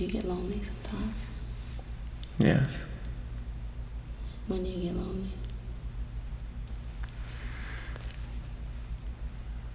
[0.00, 1.28] Do you get lonely sometimes?
[2.38, 2.84] Yes.
[4.46, 5.28] When do you get lonely?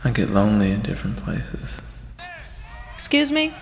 [0.03, 1.79] I get lonely in different places.
[2.91, 3.53] Excuse me?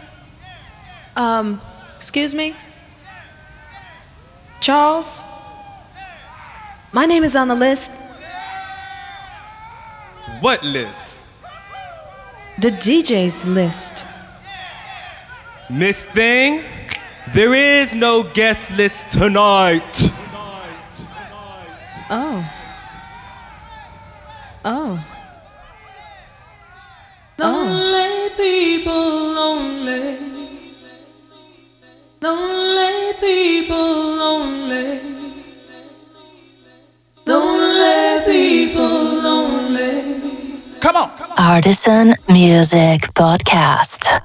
[1.18, 1.60] Um,
[1.98, 2.56] excuse me?
[4.62, 5.22] Charles?
[6.94, 7.92] My name is on the list.
[10.40, 11.26] What list?
[12.58, 14.06] The DJ's list.
[15.74, 16.62] Miss Thing,
[17.34, 20.12] there is no guest list tonight.
[22.12, 22.46] Oh.
[24.64, 24.64] Oh.
[24.66, 25.04] oh.
[27.40, 30.18] Lonely people, lonely.
[32.22, 33.76] Lonely people,
[34.22, 35.00] lonely.
[37.26, 40.62] Lonely people, lonely.
[40.82, 41.10] Come on.
[41.40, 44.23] Artisan Music Podcast.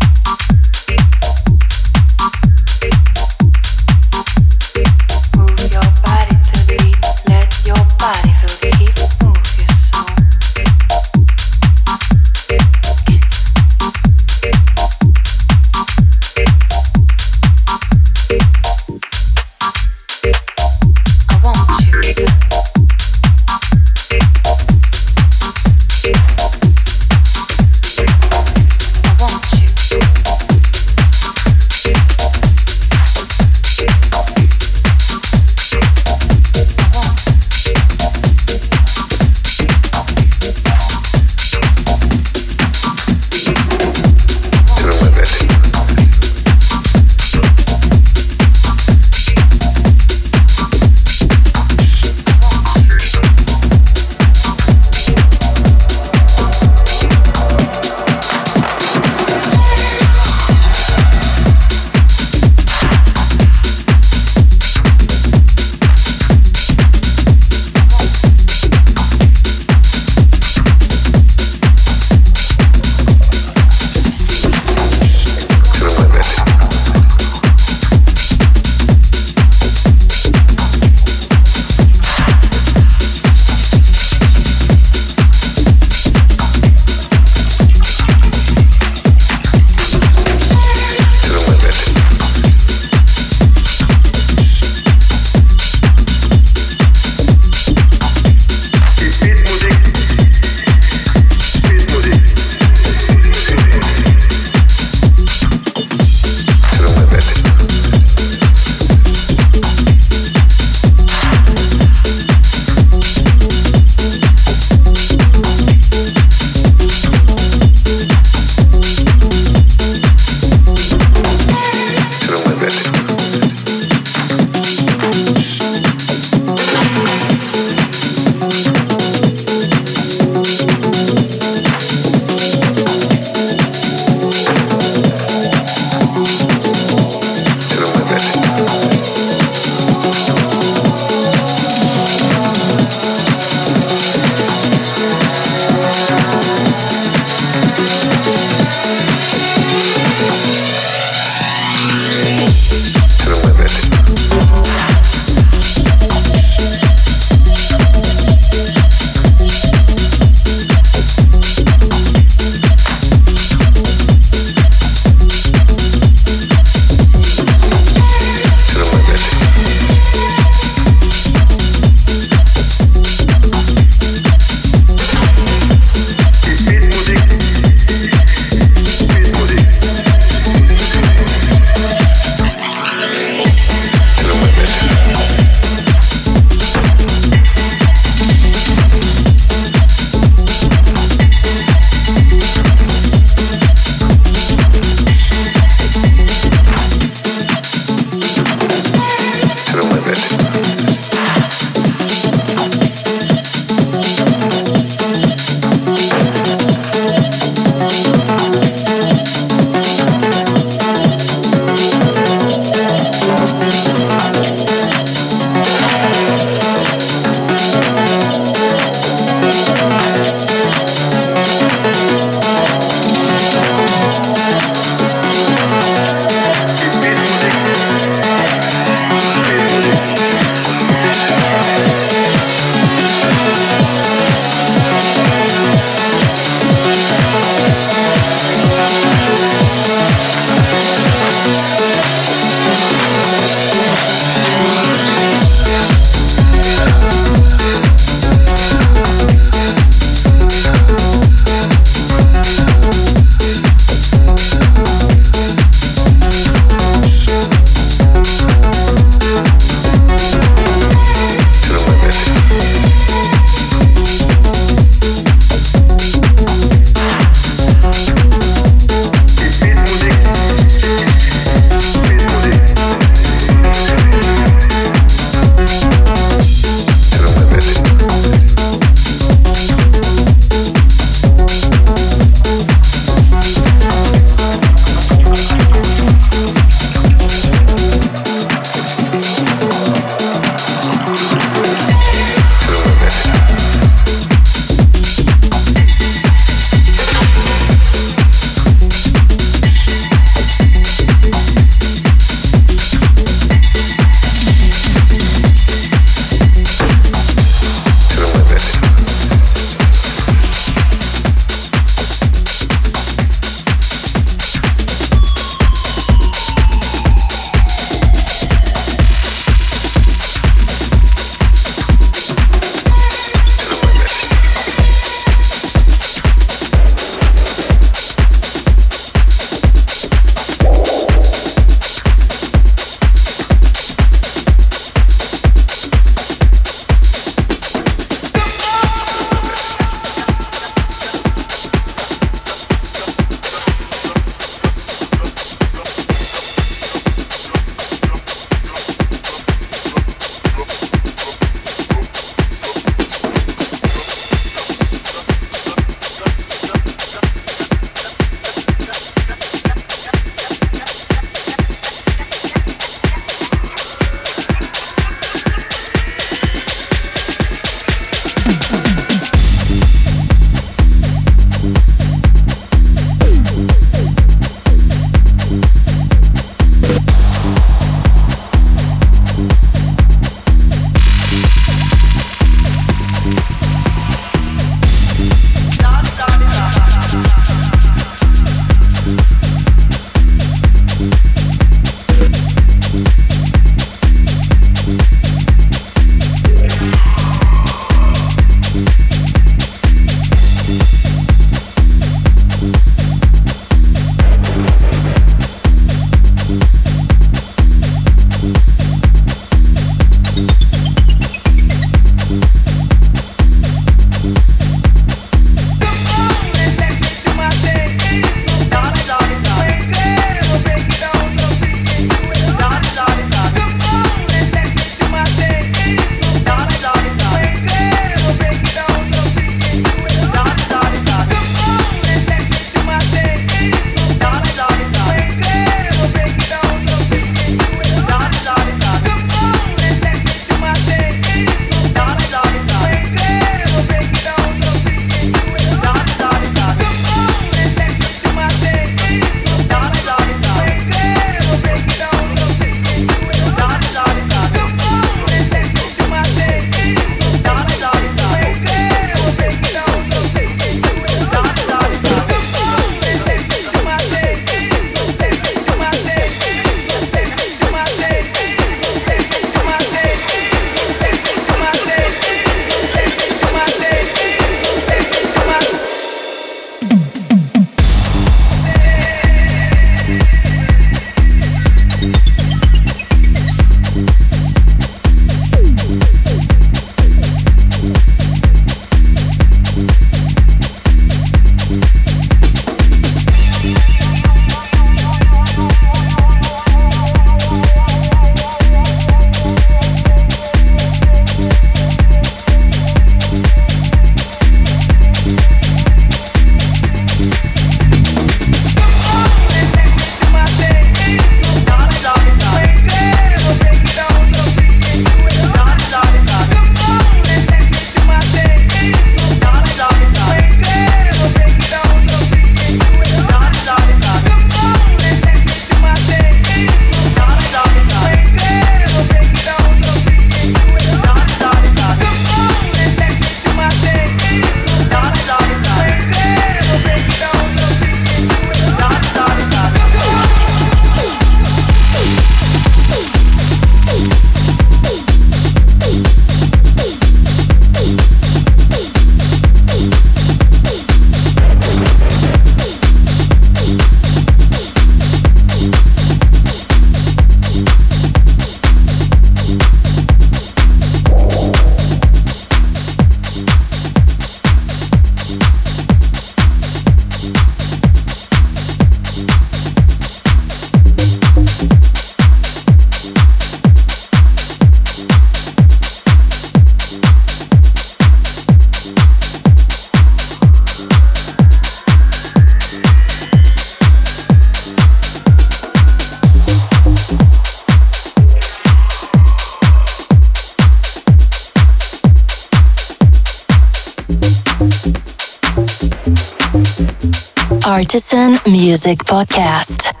[597.71, 600.00] Artisan Music Podcast.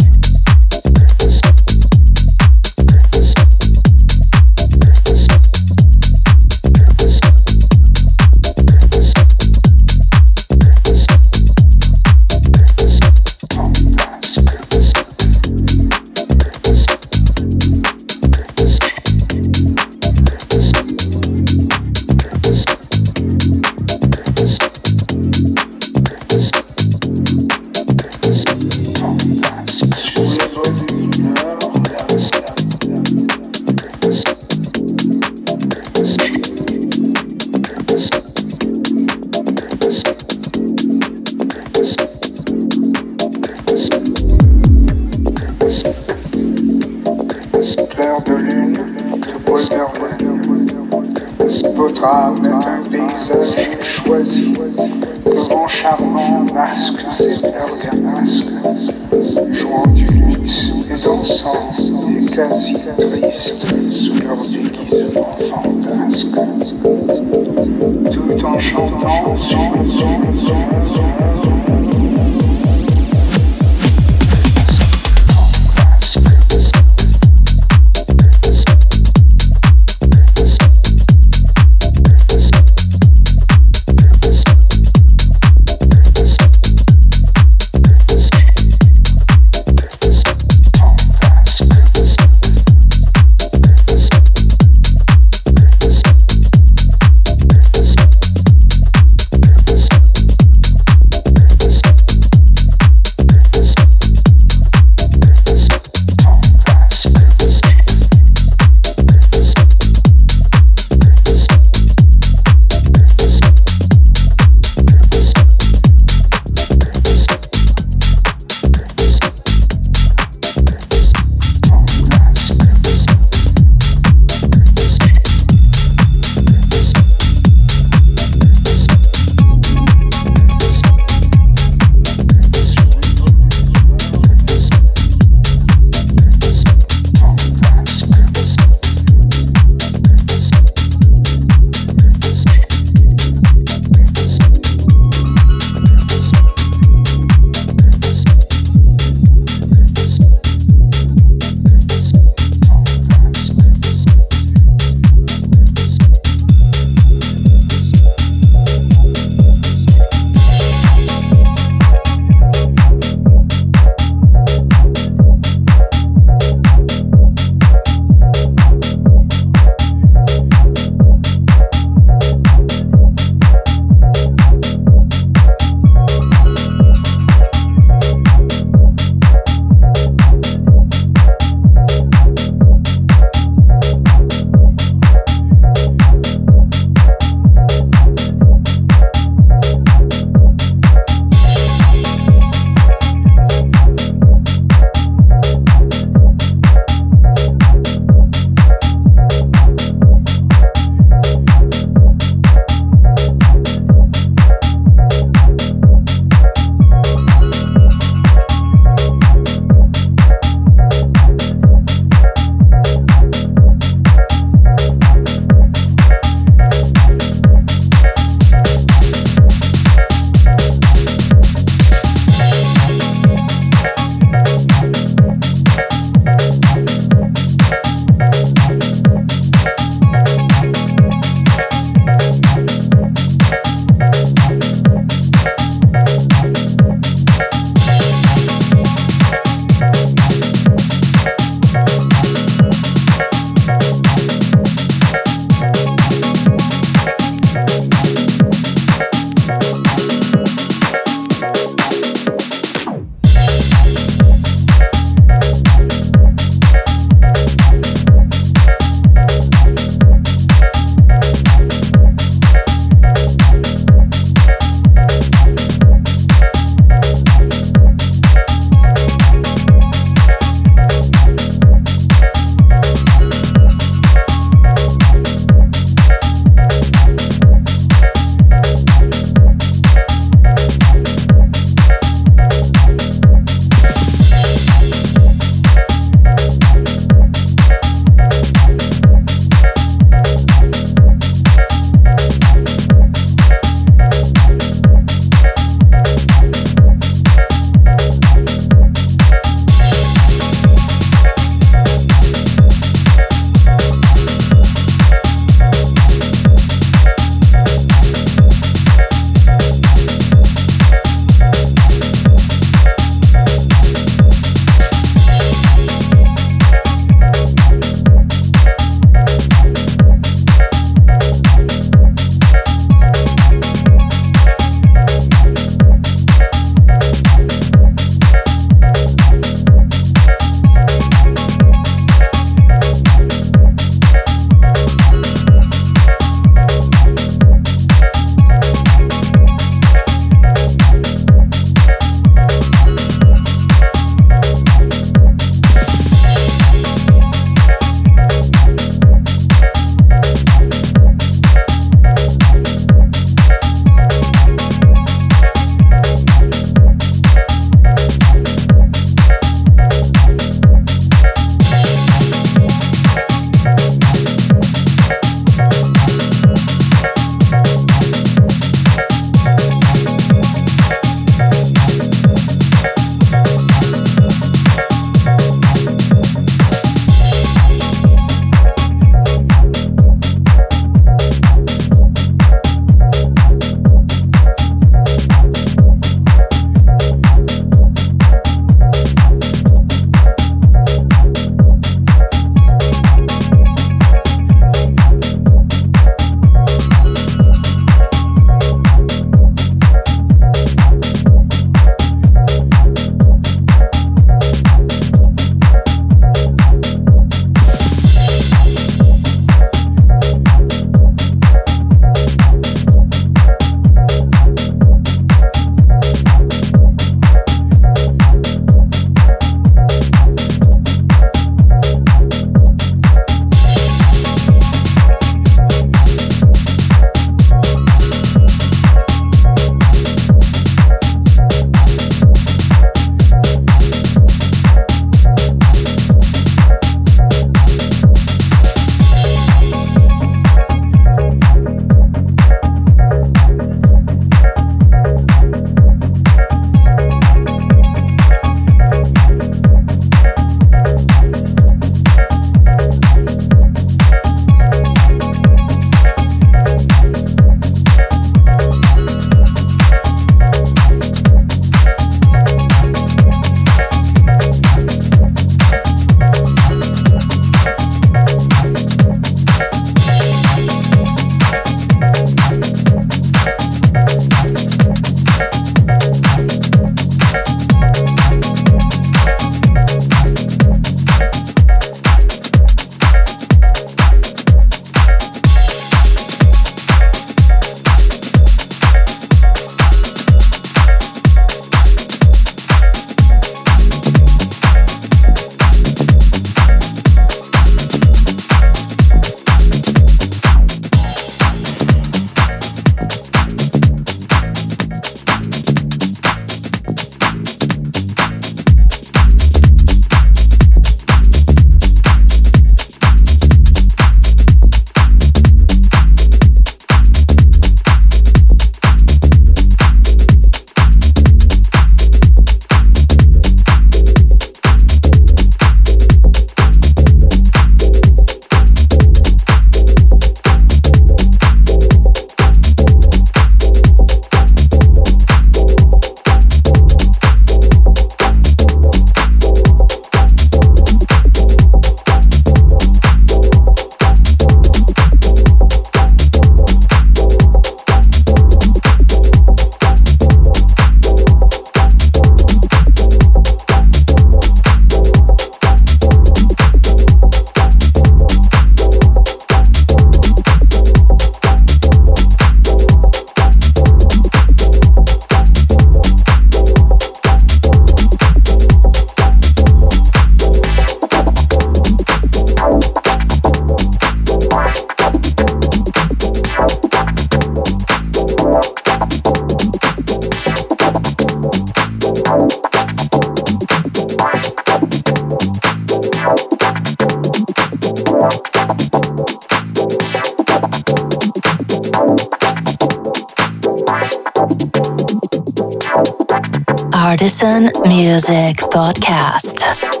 [597.11, 600.00] Artisan Music Podcast.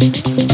[0.00, 0.49] Making you.